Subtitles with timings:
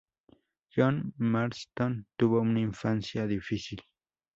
[0.75, 3.83] John Marston tuvo una infancia difícil.